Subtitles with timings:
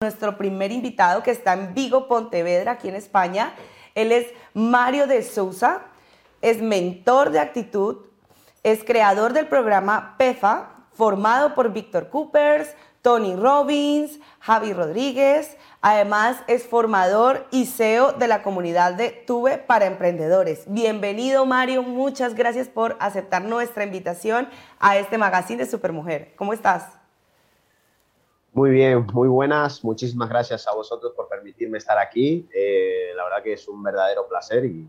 [0.00, 3.52] nuestro primer invitado que está en Vigo, Pontevedra, aquí en España.
[3.96, 5.80] Él es Mario de Sousa,
[6.40, 8.06] es mentor de actitud,
[8.62, 15.56] es creador del programa PEFA, formado por Víctor Coopers, Tony Robbins, Javi Rodríguez.
[15.80, 20.62] Además, es formador y CEO de la comunidad de Tuve para Emprendedores.
[20.68, 21.82] Bienvenido, Mario.
[21.82, 26.36] Muchas gracias por aceptar nuestra invitación a este magazine de Supermujer.
[26.36, 26.97] ¿Cómo estás?
[28.52, 29.84] Muy bien, muy buenas.
[29.84, 32.48] Muchísimas gracias a vosotros por permitirme estar aquí.
[32.54, 34.88] Eh, la verdad que es un verdadero placer y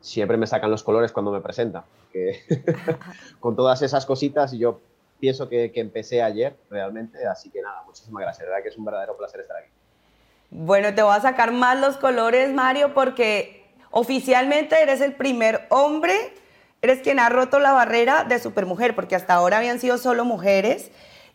[0.00, 1.84] siempre me sacan los colores cuando me presenta.
[3.40, 4.80] con todas esas cositas, yo
[5.18, 8.46] pienso que, empecé ayer realmente, así que nada, muchísimas gracias.
[8.46, 9.70] La verdad que es un verdadero placer estar aquí.
[10.50, 16.14] Bueno, te voy a sacar más los colores, Mario, porque oficialmente eres el primer hombre,
[16.82, 20.90] eres quien ha roto la barrera de supermujer, porque hasta ahora habían sido solo mujeres.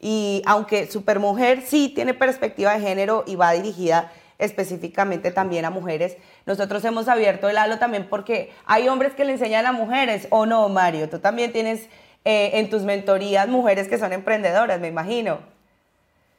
[0.07, 6.15] Y aunque Supermujer sí tiene perspectiva de género y va dirigida específicamente también a mujeres,
[6.45, 10.45] nosotros hemos abierto el halo también porque hay hombres que le enseñan a mujeres, ¿o
[10.45, 11.09] no, Mario?
[11.09, 11.89] Tú también tienes
[12.23, 15.39] eh, en tus mentorías mujeres que son emprendedoras, me imagino.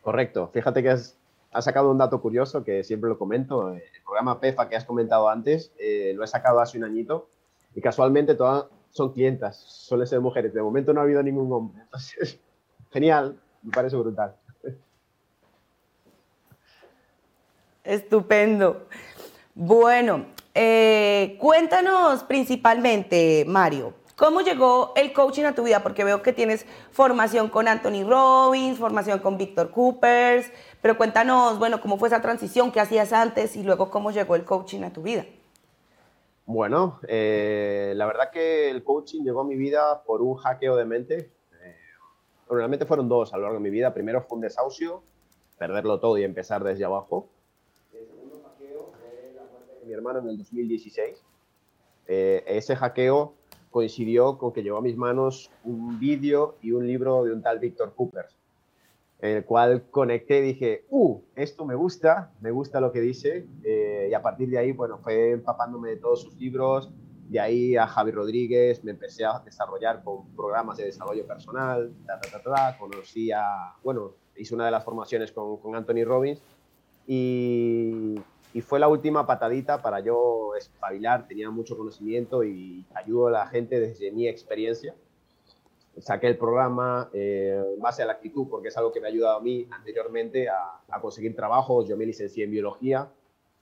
[0.00, 0.48] Correcto.
[0.52, 1.18] Fíjate que has,
[1.58, 3.72] sacado un dato curioso que siempre lo comento.
[3.72, 7.30] El programa PEFA que has comentado antes, eh, lo he sacado hace un añito
[7.74, 10.54] y casualmente todas son clientas, suelen ser mujeres.
[10.54, 11.82] De momento no ha habido ningún hombre.
[11.82, 12.38] Entonces,
[12.92, 14.34] genial me parece brutal.
[17.82, 18.86] Estupendo.
[19.54, 25.82] Bueno, eh, cuéntanos principalmente, Mario, ¿cómo llegó el coaching a tu vida?
[25.82, 31.80] Porque veo que tienes formación con Anthony Robbins, formación con Víctor Coopers, pero cuéntanos, bueno,
[31.80, 35.02] cómo fue esa transición, qué hacías antes y luego cómo llegó el coaching a tu
[35.02, 35.24] vida.
[36.44, 40.84] Bueno, eh, la verdad que el coaching llegó a mi vida por un hackeo de
[40.84, 41.35] mente
[42.48, 43.92] realmente fueron dos a lo largo de mi vida.
[43.92, 45.02] Primero fue un desahucio,
[45.58, 47.28] perderlo todo y empezar desde abajo.
[47.92, 51.22] El segundo hackeo fue la muerte de mi hermano en el 2016.
[52.08, 53.34] Eh, ese hackeo
[53.70, 57.58] coincidió con que llegó a mis manos un vídeo y un libro de un tal
[57.58, 58.26] Víctor Cooper,
[59.18, 64.08] el cual conecté y dije, uh, esto me gusta, me gusta lo que dice, eh,
[64.10, 66.90] y a partir de ahí, bueno, fue empapándome de todos sus libros,
[67.28, 71.92] de ahí a Javi Rodríguez me empecé a desarrollar con programas de desarrollo personal,
[72.78, 76.40] conocí a, bueno, hice una de las formaciones con, con Anthony Robbins
[77.06, 78.14] y,
[78.52, 83.46] y, fue la última patadita para yo espabilar, tenía mucho conocimiento y ayudo a la
[83.46, 84.94] gente desde mi experiencia.
[85.98, 89.10] Saqué el programa eh, en base a la actitud porque es algo que me ha
[89.10, 91.88] ayudado a mí anteriormente a, a conseguir trabajos.
[91.88, 93.08] Yo me licencié en biología,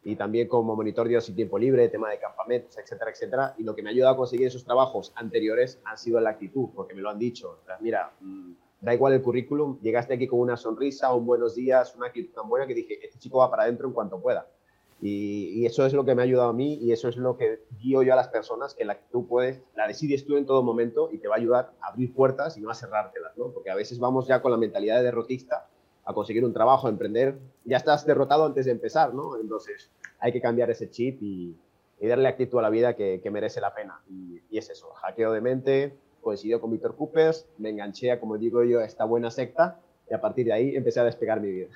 [0.05, 3.55] y también como monitor de y tiempo libre, tema de campamentos, etcétera, etcétera.
[3.57, 6.69] Y lo que me ha ayudado a conseguir esos trabajos anteriores han sido la actitud,
[6.75, 7.61] porque me lo han dicho.
[7.81, 12.09] Mira, mm, da igual el currículum, llegaste aquí con una sonrisa, un buenos días, una
[12.09, 14.47] actitud tan buena que dije, este chico va para adentro en cuanto pueda.
[15.01, 17.61] Y, eso es lo que me ha ayudado a mí y eso es lo que
[17.79, 21.11] guío yo a las personas, que la actitud puedes, la decides tú en todo momento
[21.13, 23.51] y te va a ayudar a abrir puertas y no a cerrártelas, ¿no?
[23.51, 25.69] Porque a veces vamos ya con la mentalidad de derrotista
[26.05, 29.39] a conseguir un trabajo, a emprender, ya estás derrotado antes de empezar, ¿no?
[29.39, 31.57] Entonces hay que cambiar ese chip y,
[32.01, 33.99] darle actitud a la vida que, merece la pena.
[34.11, 38.63] Y, es eso, hackeo de mente, coincidió con Víctor Coopers, me enganché a, como digo
[38.63, 41.69] yo, a esta buena secta y a partir de ahí empecé a despegar mi vida.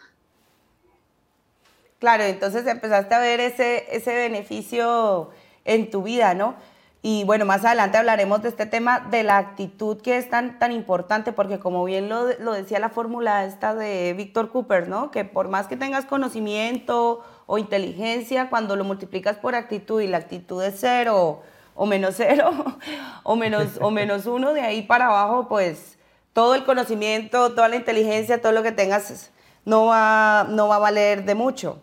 [1.99, 5.31] Claro, entonces empezaste a ver ese, ese beneficio
[5.65, 6.55] en tu vida, ¿no?
[7.01, 10.73] Y bueno, más adelante hablaremos de este tema de la actitud que es tan, tan
[10.73, 15.13] importante, porque como bien lo, lo decía la fórmula esta de Víctor Cooper, ¿no?
[15.13, 20.19] Que por más que tengas conocimiento o inteligencia, cuando lo multiplicas por actitud y la
[20.19, 21.43] actitud es cero
[21.79, 22.51] o menos cero
[23.23, 25.97] o menos, o menos uno, de ahí para abajo, pues
[26.33, 29.31] todo el conocimiento, toda la inteligencia, todo lo que tengas
[29.65, 31.81] no va, no va a valer de mucho.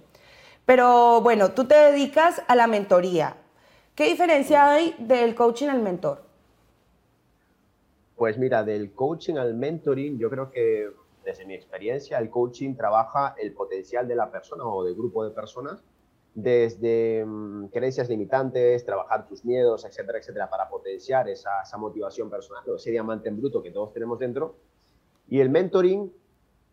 [0.65, 3.37] Pero bueno, tú te dedicas a la mentoría.
[3.95, 6.21] ¿Qué diferencia hay del coaching al mentor?
[8.17, 10.89] Pues mira, del coaching al mentoring, yo creo que
[11.23, 15.31] desde mi experiencia, el coaching trabaja el potencial de la persona o del grupo de
[15.31, 15.81] personas
[16.33, 22.63] desde mm, creencias limitantes, trabajar tus miedos, etcétera, etcétera, para potenciar esa, esa motivación personal,
[22.75, 24.57] ese diamante en bruto que todos tenemos dentro.
[25.29, 26.11] Y el mentoring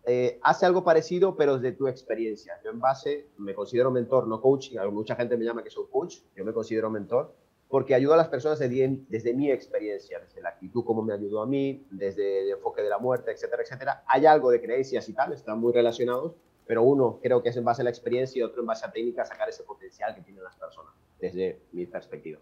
[0.05, 2.59] eh, hace algo parecido, pero desde tu experiencia.
[2.65, 4.79] Yo en base, me considero mentor, no coaching.
[4.91, 7.35] Mucha gente me llama que soy coach, yo me considero mentor,
[7.69, 11.47] porque ayudo a las personas desde, mi experiencia, desde la actitud, cómo me ayudó a
[11.47, 14.05] mí, desde el enfoque de la muerte, etcétera, etcétera.
[14.07, 16.35] Hay algo de creencias y tal, están muy relacionados,
[16.67, 18.91] pero uno creo que es en base a la experiencia y otro en base a
[18.91, 22.41] técnica sacar ese potencial que tienen las personas, desde mi perspectiva.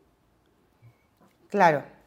[1.49, 2.00] Claro.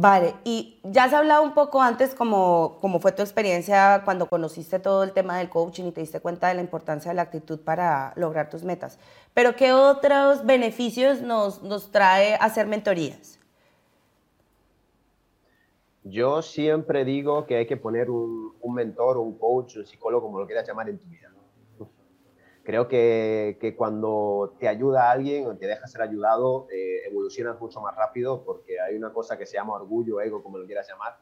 [0.00, 4.78] Vale, y ya has hablado un poco antes cómo, cómo fue tu experiencia cuando conociste
[4.78, 7.58] todo el tema del coaching y te diste cuenta de la importancia de la actitud
[7.58, 9.00] para lograr tus metas.
[9.34, 13.40] Pero ¿qué otros beneficios nos, nos trae hacer mentorías?
[16.04, 20.38] Yo siempre digo que hay que poner un, un mentor, un coach, un psicólogo, como
[20.38, 21.28] lo quieras llamar, en tu vida
[22.68, 27.58] creo que, que, cuando te ayuda a alguien o te deja ser ayudado, eh, evolucionas
[27.58, 30.86] mucho más rápido porque hay una cosa que se llama orgullo, ego, como lo quieras
[30.86, 31.16] llamar,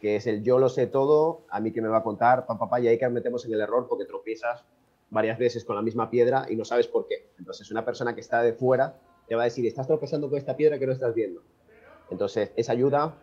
[0.00, 2.56] que es el yo lo sé todo, a mí que me va a contar, papá,
[2.56, 4.64] papá, y ahí que metemos en el error porque tropiezas
[5.10, 7.32] varias veces con la misma piedra y no sabes por qué.
[7.36, 8.94] Entonces, una persona que está de fuera
[9.26, 11.42] te va a decir, estás tropezando con esta piedra que no estás viendo.
[12.10, 13.16] Entonces, esa ayuda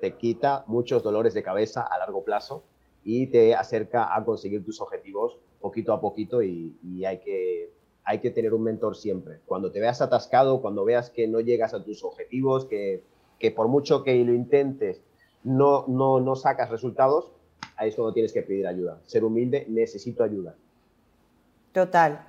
[0.00, 2.62] te quita muchos dolores de cabeza a largo plazo
[3.04, 7.72] y te acerca a conseguir tus objetivos poquito a poquito y, hay, que,
[8.04, 9.40] hay que tener un mentor siempre.
[9.46, 13.02] Cuando te veas atascado, cuando veas que no llegas a tus objetivos, que,
[13.38, 15.00] que por mucho que lo intentes
[15.42, 17.32] no, no, no sacas resultados,
[17.76, 19.00] ahí es cuando tienes que pedir ayuda.
[19.06, 20.54] Ser humilde, necesito ayuda.
[21.72, 22.26] Total,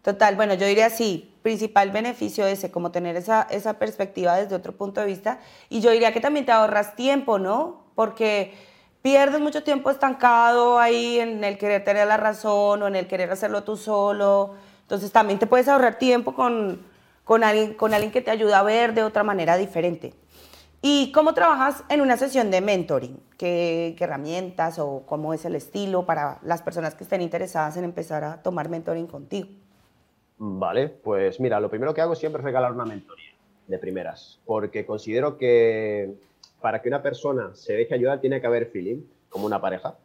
[0.00, 0.36] total.
[0.36, 5.02] Bueno, yo diría sí, principal beneficio ese, como tener esa, esa perspectiva desde otro punto
[5.02, 5.40] de vista.
[5.68, 7.84] Y yo diría que también te ahorras tiempo, ¿no?
[7.94, 8.54] Porque
[9.02, 13.30] pierdes mucho tiempo estancado ahí en el querer tener la razón o en el querer
[13.30, 14.54] hacerlo tú solo.
[14.82, 16.80] Entonces también te puedes ahorrar tiempo con,
[17.24, 20.14] con, alguien, que te ayuda a ver de otra manera diferente.
[20.80, 23.20] ¿Y cómo trabajas en una sesión de mentoring?
[23.38, 27.84] ¿Qué, ¿Qué, herramientas o cómo es el estilo para las personas que estén interesadas en
[27.84, 29.48] empezar a tomar mentoring contigo?
[30.38, 33.30] Vale, pues mira, lo primero que hago siempre es regalar una mentoría
[33.68, 36.16] de primeras, porque considero que
[36.62, 39.98] para que una persona se deje ayudar tiene que haber feeling, como una pareja.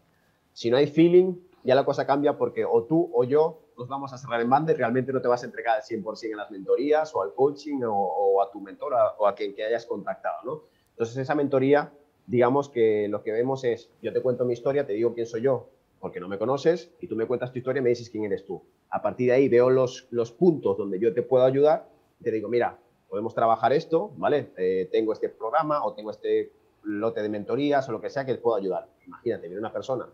[0.51, 4.12] Si no hay feeling, ya la cosa cambia porque o tú o yo nos vamos
[4.12, 6.51] a cerrar en banda y realmente no te vas a entregar al 100% en las
[6.51, 10.63] mentorías o al coaching o, a tu mentora o a quien que hayas contactado, ¿no?
[10.89, 11.94] Entonces esa mentoría,
[12.25, 15.44] digamos que lo que vemos es, yo te cuento mi historia, te digo quién soy
[15.44, 15.69] yo,
[16.00, 18.45] porque no me conoces, y tú me cuentas tu historia y me dices quién eres
[18.45, 18.63] tú.
[18.89, 21.88] A partir de ahí veo los, los puntos donde yo te puedo ayudar
[22.24, 24.51] te digo, mira, podemos trabajar esto, ¿vale?
[24.57, 26.51] Eh, tengo este programa o tengo este
[26.83, 28.88] lote de mentorías o lo que sea que les pueda ayudar.
[29.06, 30.07] Imagínate, viene una persona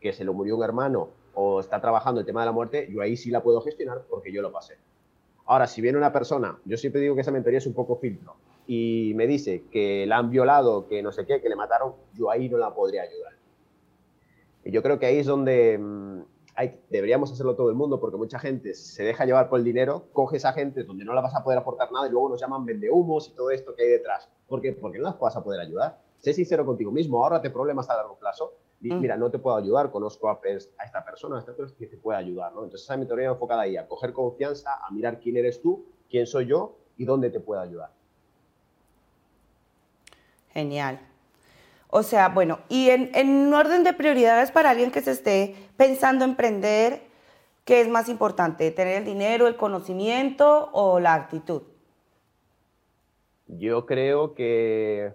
[0.00, 3.00] que se le murió un hermano o está trabajando el tema de la muerte, yo
[3.00, 4.76] ahí sí la puedo gestionar porque yo lo pasé.
[5.46, 8.34] Ahora, si viene una persona, yo siempre digo que esa mentoría es un poco filtro,
[8.66, 12.30] y me dice que la han violado, que no sé qué, que le mataron, yo
[12.30, 13.32] ahí no la podría ayudar.
[14.62, 15.80] Y yo creo que ahí es donde
[16.90, 20.38] deberíamos hacerlo todo el mundo porque mucha gente se deja llevar por el dinero, coge
[20.38, 23.28] esa gente donde no la vas a poder aportar nada y luego nos llaman vendehumos
[23.28, 24.28] y todo esto que hay detrás.
[24.48, 24.72] ¿Por qué?
[24.72, 26.00] Porque no las vas a poder ayudar.
[26.18, 28.54] Sé sincero contigo mismo, ahórrate problemas a largo plazo.
[28.80, 29.00] Mm.
[29.00, 30.40] Mira, no te puedo ayudar, conozco a,
[30.84, 32.52] esta persona, a esta persona que te puede ayudar.
[32.52, 32.64] ¿no?
[32.64, 35.86] Entonces, esa es mi teoría enfocada ahí, a coger confianza, a mirar quién eres tú,
[36.10, 37.90] quién soy yo y dónde te puedo ayudar.
[40.50, 40.98] Genial.
[41.90, 46.24] O sea, bueno, y en, en orden de prioridades para alguien que se esté pensando
[46.24, 47.00] emprender,
[47.64, 48.70] ¿qué es más importante?
[48.70, 51.62] ¿Tener el dinero, el conocimiento o la actitud?
[53.46, 55.14] Yo creo que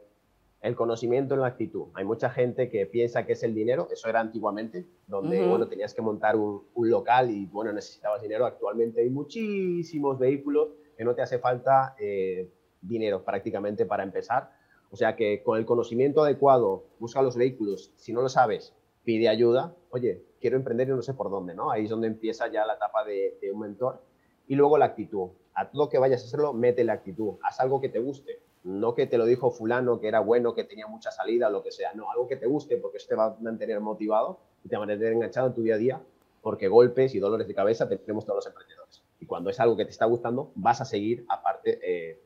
[0.63, 1.87] el conocimiento en la actitud.
[1.93, 5.93] Hay mucha gente que piensa que es el dinero, eso era antiguamente, donde bueno, tenías
[5.93, 8.45] que montar un, local y bueno, necesitabas dinero.
[8.45, 12.49] Actualmente hay muchísimos vehículos que no te hace falta eh,
[12.81, 14.51] dinero prácticamente para empezar
[14.93, 17.91] o sea que con el conocimiento adecuado, busca los vehículos.
[17.95, 19.75] Si no lo sabes, pide ayuda.
[19.89, 21.71] Oye, quiero emprender y no sé por dónde, ¿no?
[21.71, 24.03] Ahí es donde empieza ya la etapa de, un mentor.
[24.47, 25.29] Y luego la actitud.
[25.55, 27.37] A todo que vayas a hacerlo, mete la actitud.
[27.41, 28.43] Haz algo que te guste.
[28.63, 31.71] No que te lo dijo fulano, que era bueno, que tenía mucha salida, lo que
[31.71, 31.93] sea.
[31.95, 34.83] No, algo que te guste porque eso te va a mantener motivado y te va
[34.83, 36.01] a mantener enganchado en tu día a día
[36.43, 39.01] porque golpes y dolores de cabeza tenemos todos los emprendedores.
[39.19, 42.21] Y cuando es algo que te está gustando, vas a seguir aparte eh,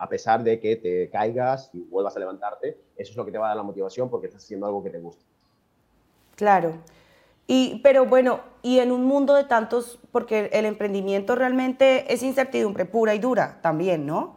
[0.00, 3.36] a pesar de que te caigas y vuelvas a levantarte, eso es lo que te
[3.36, 5.22] va a dar la motivación porque estás haciendo algo que te gusta.
[6.36, 6.72] Claro.
[7.46, 12.86] Y, pero bueno, y en un mundo de tantos, porque el emprendimiento realmente es incertidumbre
[12.86, 14.36] pura y dura también, ¿no?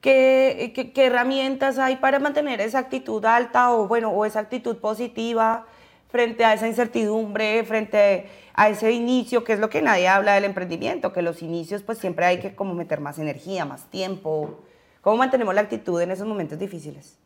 [0.00, 5.66] ¿Qué, qué, herramientas hay para mantener esa actitud alta o, bueno, o esa actitud positiva
[6.08, 10.44] frente a esa incertidumbre, frente a ese inicio, que es lo que nadie habla del
[10.44, 14.60] emprendimiento, que los inicios pues siempre hay que como meter más energía, más tiempo,
[15.08, 17.18] ¿Cómo mantenemos la actitud en esos momentos difíciles?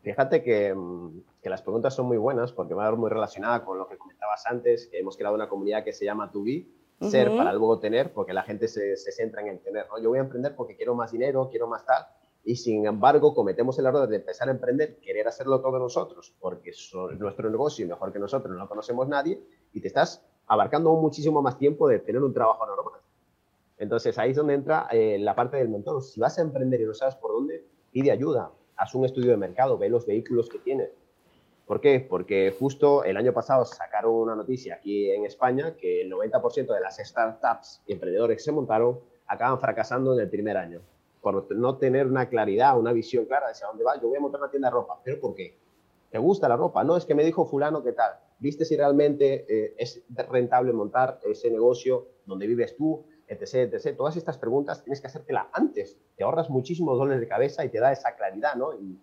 [0.00, 3.76] Fíjate que, mm, que, las preguntas son muy buenas porque va a muy relacionada con
[3.76, 6.66] lo que comentabas antes, que hemos creado una comunidad que se llama To Be,
[7.02, 9.86] ser para luego tener, porque la gente se, se centra en el tener.
[9.90, 10.00] ¿no?
[10.00, 12.06] Yo voy a emprender porque quiero más dinero, quiero más tal,
[12.42, 16.70] y sin embargo cometemos el error de empezar a emprender, querer hacerlo todo nosotros, porque
[16.70, 19.38] es nuestro negocio mejor que nosotros no lo conocemos nadie,
[19.74, 22.97] y te estás abarcando muchísimo más tiempo de tener un trabajo normal.
[23.78, 26.02] Entonces ahí es donde entra eh, la parte del mentor.
[26.02, 28.52] Si vas a emprender y no sabes por dónde, pide ayuda.
[28.76, 30.90] haz un estudio de mercado, ve los vehículos que tienes.
[31.66, 32.00] ¿Por qué?
[32.00, 36.80] Porque justo el año pasado sacaron una noticia aquí en España que el 90% de
[36.80, 40.80] las startups y emprendedores que se montaron acaban fracasando en el primer año
[41.20, 44.00] por no tener una claridad, una visión clara de hacia dónde va.
[44.00, 45.58] Yo voy a montar una tienda de ropa, pero ¿por qué?
[46.10, 46.84] ¿Te gusta la ropa?
[46.84, 48.12] No, es que me dijo fulano qué tal.
[48.38, 53.96] ¿Viste si realmente eh, es rentable montar ese negocio donde vives tú, etc, etc?
[53.96, 55.96] Todas estas preguntas tienes que hacértelas antes.
[56.16, 58.74] Te ahorras muchísimos dólares de cabeza y te da esa claridad, ¿no?
[58.74, 58.98] Y,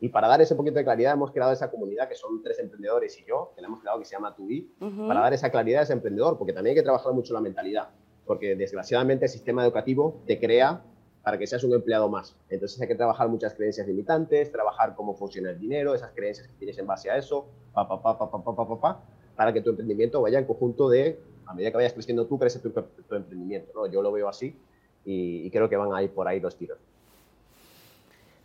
[0.00, 3.18] y, para dar ese poquito de claridad hemos creado esa comunidad que son tres emprendedores
[3.18, 4.72] y yo, que la hemos creado que se llama Tubi,
[5.06, 7.88] para dar esa claridad a ese emprendedor, porque también hay que trabajar mucho la mentalidad,
[8.26, 10.82] porque desgraciadamente el sistema educativo te crea
[11.22, 12.36] para que seas un empleado más.
[12.48, 16.54] Entonces hay que trabajar muchas creencias limitantes, trabajar cómo funciona el dinero, esas creencias que
[16.54, 19.02] tienes en base a eso, pa, pa, pa, pa, pa, pa, pa,
[19.36, 22.58] para que tu emprendimiento vaya en conjunto de, a medida que vayas creciendo tú, crece
[22.58, 23.72] tu, tu emprendimiento.
[23.74, 23.86] ¿no?
[23.86, 24.56] Yo lo veo así
[25.04, 26.78] y, creo que van a ir por ahí los tiros.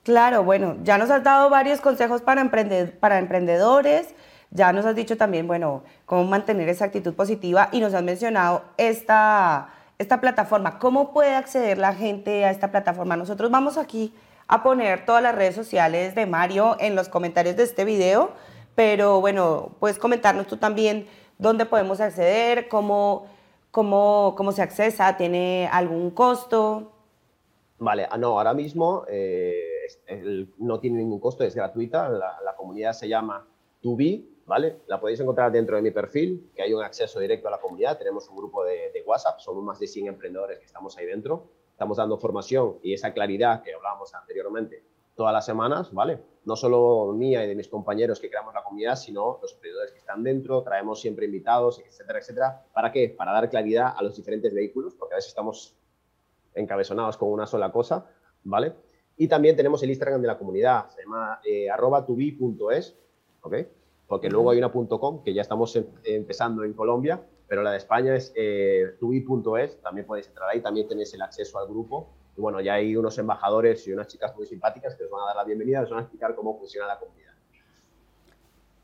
[0.03, 4.13] Claro, bueno, ya nos has dado varios consejos para, emprender, para emprendedores,
[4.51, 8.63] ya nos has dicho también, bueno, cómo mantener esa actitud positiva y nos has mencionado
[8.77, 10.79] esta esta plataforma.
[10.79, 13.15] ¿Cómo puede acceder la gente a esta plataforma?
[13.15, 14.13] Nosotros vamos aquí
[14.48, 18.31] a poner todas las redes sociales de Mario en los comentarios de este video,
[18.75, 21.07] pero bueno, puedes comentarnos tú también
[21.44, 23.28] dónde podemos acceder, cómo,
[23.70, 26.92] cómo, cómo se accesa, tiene algún costo.
[27.78, 32.94] Vale, ah, no, ahora mismo eh, no tiene ningún costo, es gratuita, la, la comunidad
[32.94, 33.46] se llama
[33.82, 34.80] Tubi, ¿vale?
[34.88, 37.98] La podéis encontrar dentro de mi perfil, que hay un acceso directo a la comunidad.
[37.98, 41.50] Tenemos un grupo de, WhatsApp, somos más de 100 emprendedores que estamos ahí dentro.
[41.72, 44.84] Estamos dando formación y esa claridad que hablábamos anteriormente
[45.15, 46.20] todas las semanas, ¿vale?
[46.46, 50.00] No solo mía y de mis compañeros que creamos la comunidad, sino los emprendedores que
[50.00, 52.65] están dentro, traemos siempre invitados, etcétera, etcétera.
[52.74, 53.10] ¿Para qué?
[53.10, 55.75] Para dar claridad a los diferentes vehículos, porque a veces estamos
[56.55, 58.05] encabezonados con una sola cosa,
[58.43, 58.74] ¿vale?
[59.17, 62.98] Y también tenemos el Instagram de la comunidad, se llama eh, arroba tubi.es,
[63.41, 63.55] ¿ok?
[64.13, 67.78] porque luego hay una .com que ya estamos em, empezando en Colombia, pero la de
[67.78, 72.10] España es eh, tubi.es, también podéis entrar ahí, también tenéis el acceso al grupo.
[72.36, 75.26] Y bueno, ya hay unos embajadores y unas chicas muy simpáticas que os van a
[75.28, 77.34] dar la bienvenida, os van a explicar cómo funciona la comunidad.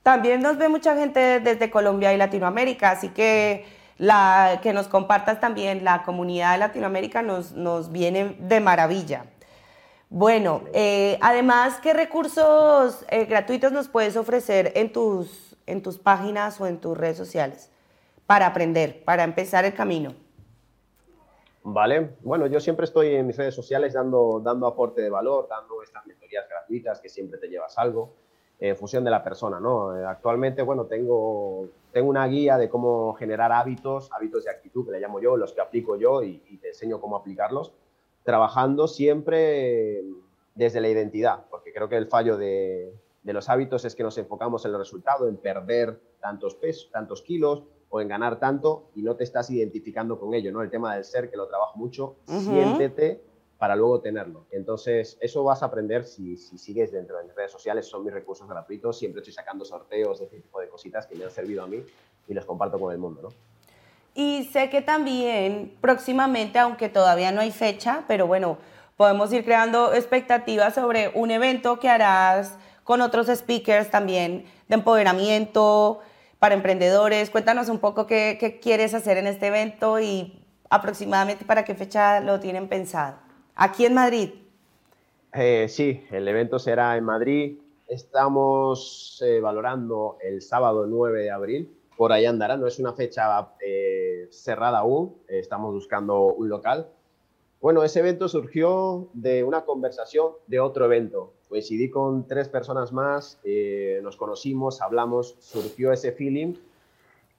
[0.03, 3.65] También nos ve mucha gente desde Colombia y Latinoamérica, así que
[3.97, 9.25] la, que nos compartas también la comunidad de Latinoamérica nos, nos viene de maravilla.
[10.09, 16.59] Bueno, eh, además, ¿qué recursos eh, gratuitos nos puedes ofrecer en tus, en tus páginas
[16.61, 17.71] o en tus redes sociales
[18.29, 20.13] para aprender, para empezar el camino?
[21.63, 25.81] Vale, bueno, yo siempre estoy en mis redes sociales dando, dando aporte de valor, dando
[25.81, 28.13] estas mentorías gratuitas que siempre te llevas algo
[28.59, 29.97] en función de la persona, ¿no?
[29.97, 34.91] Eh, actualmente, bueno, tengo, tengo una guía de cómo generar hábitos, hábitos de actitud que
[34.91, 37.73] le llamo yo, los que aplico yo y, y te enseño cómo aplicarlos
[38.29, 40.03] trabajando siempre
[40.53, 42.93] desde la identidad, porque creo que el fallo de,
[43.23, 47.63] los hábitos es que nos enfocamos en el resultado, en perder tantos pesos, tantos kilos
[47.89, 50.61] o en ganar tanto y no te estás identificando con ello, ¿no?
[50.61, 53.23] El tema del ser, que lo trabajo mucho, siéntete
[53.57, 54.45] para luego tenerlo.
[54.51, 58.47] Entonces, eso vas a aprender si, sigues dentro de mis redes sociales, son mis recursos
[58.47, 61.83] gratuitos, siempre estoy sacando sorteos ese tipo de cositas que me han servido a mí
[62.27, 63.29] y los comparto con el mundo, ¿no?
[64.15, 68.57] Y sé que también próximamente, aunque todavía no hay fecha, pero bueno,
[68.95, 75.99] podemos ir creando expectativas sobre un evento que harás con otros speakers también de empoderamiento
[76.39, 77.29] para emprendedores.
[77.29, 82.39] Cuéntanos un poco qué, quieres hacer en este evento y aproximadamente para qué fecha lo
[82.39, 83.17] tienen pensado.
[83.55, 84.31] Aquí en Madrid.
[85.33, 87.59] Eh, sí, el evento será en Madrid.
[87.87, 92.55] Estamos eh, valorando el sábado 9 de abril por ahí andará.
[92.55, 96.87] No es una fecha eh, cerrada aún, estamos buscando un local.
[97.59, 101.33] Bueno, ese evento surgió de una conversación de otro evento.
[101.49, 106.53] Coincidí con tres personas más, eh, nos conocimos, hablamos, surgió ese feeling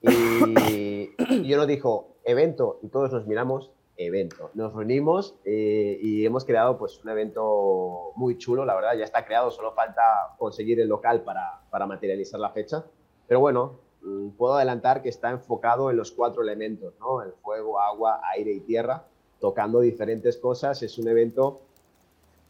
[0.01, 1.09] y,
[1.47, 4.51] yo nos dijo, evento, y todos nos miramos, evento.
[4.53, 9.25] Nos reunimos eh, y hemos creado pues un evento muy chulo, la verdad, ya está
[9.25, 10.01] creado, solo falta
[10.37, 12.85] conseguir el local para, para materializar la fecha.
[13.27, 17.21] Pero bueno, Mm, puedo adelantar que está enfocado en los cuatro elementos, ¿no?
[17.21, 19.05] El fuego, agua, aire y tierra,
[19.39, 20.81] tocando diferentes cosas.
[20.81, 21.61] Es un evento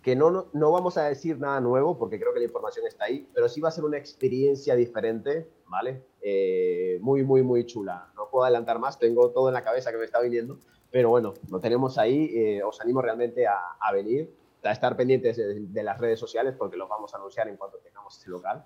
[0.01, 3.27] que no, no vamos a decir nada nuevo porque creo que la información está ahí,
[3.33, 6.03] pero sí va a ser una experiencia diferente, ¿vale?
[6.21, 8.11] Eh, muy, muy, muy chula.
[8.15, 10.57] No puedo adelantar más, tengo todo en la cabeza que me está viniendo,
[10.89, 12.31] pero bueno, lo tenemos ahí.
[12.33, 16.77] Eh, os animo realmente a, a, venir, a estar pendientes de, las redes sociales porque
[16.77, 18.65] los vamos a anunciar en cuanto tengamos ese local.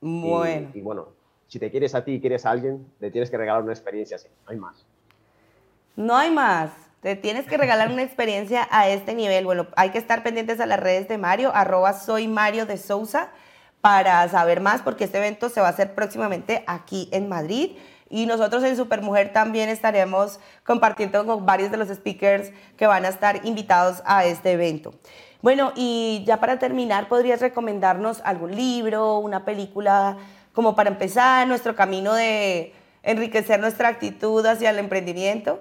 [0.00, 0.70] Bueno.
[0.72, 1.08] y bueno,
[1.48, 4.16] si te quieres a ti y quieres a alguien, le tienes que regalar una experiencia
[4.16, 4.86] así, no hay más.
[5.96, 6.85] No hay más.
[7.00, 9.44] Te tienes que regalar una experiencia a este nivel.
[9.44, 13.28] Bueno, hay que estar pendientes a las redes de Mario, arroba soy Mario de Sousa,
[13.82, 17.76] para saber más, porque este evento se va a hacer próximamente aquí en Madrid.
[18.08, 23.08] Y nosotros en Supermujer también estaremos compartiendo con varios de los speakers que van a
[23.08, 24.94] estar invitados a este evento.
[25.42, 30.16] Bueno, y ya para terminar, ¿podrías recomendarnos algún libro, una película,
[30.54, 32.72] como para empezar nuestro camino de
[33.02, 35.60] enriquecer nuestra actitud hacia el emprendimiento?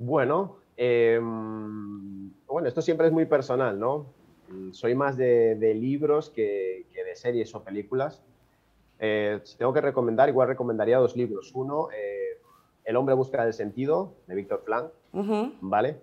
[0.00, 4.06] Bueno, em, bueno, esto siempre es muy personal, ¿no?
[4.72, 8.22] Soy más de, libros que, de series o películas.
[8.98, 11.52] Eh, si tengo que recomendar, igual recomendaría dos libros.
[11.54, 12.38] Uno, eh,
[12.82, 14.90] El hombre busca el sentido, de Víctor Frank,
[15.60, 15.98] ¿vale?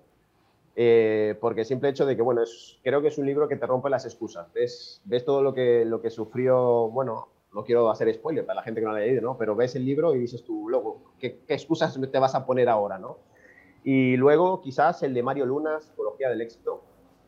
[0.75, 3.65] Eh, porque simple hecho de que, bueno, es, creo que es un libro que te
[3.65, 4.53] rompe las excusas.
[4.53, 8.63] Ves, ves todo lo que, lo que sufrió, bueno, no quiero hacer spoiler para la
[8.63, 9.37] gente que no lo ha leído, ¿no?
[9.39, 12.69] Pero ves el libro y dices tú, luego, ¿qué, ¿qué, excusas te vas a poner
[12.69, 13.17] ahora, ¿no?
[13.83, 16.83] Y luego quizás el de Mario Luna, Psicología del Éxito,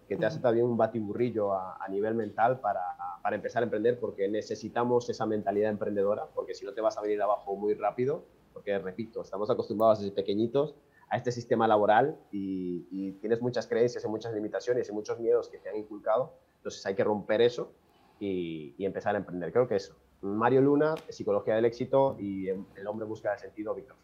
[0.09, 2.81] que te hace también un batiburrillo a, a nivel mental para,
[3.21, 7.01] para, empezar a emprender, porque necesitamos esa mentalidad emprendedora, porque si no te vas a
[7.01, 10.75] venir abajo muy rápido, porque repito, estamos acostumbrados desde pequeñitos
[11.09, 15.47] a este sistema laboral y, y tienes muchas creencias y muchas limitaciones y muchos miedos
[15.47, 17.71] que te han inculcado, entonces hay que romper eso
[18.19, 19.51] y, y empezar a emprender.
[19.51, 19.95] Creo que eso.
[20.21, 23.95] Mario Luna, Psicología del Éxito y El hombre busca el sentido, Víctor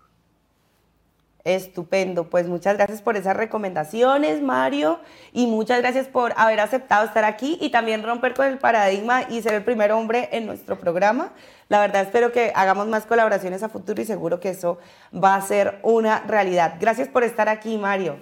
[1.46, 5.00] Estupendo, pues muchas gracias por esas recomendaciones, Mario,
[5.32, 9.44] y muchas gracias por haber aceptado estar aquí y también romper con el paradigma y
[9.44, 11.34] ser el primer hombre en nuestro programa.
[11.70, 14.80] La verdad espero que hagamos más colaboraciones a futuro y seguro que eso
[15.14, 16.78] va a ser una realidad.
[16.80, 18.18] Gracias por estar aquí, Mario.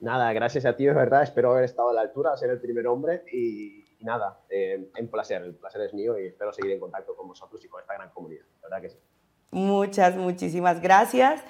[0.00, 2.86] Nada, gracias a ti, es verdad, espero haber estado a la altura, ser el primer
[2.88, 7.16] hombre y, nada, eh, un placer, el placer es mío y espero seguir en contacto
[7.16, 8.98] con vosotros y con esta gran comunidad, la verdad que sí.
[9.54, 11.40] Muchas, muchísimas gracias.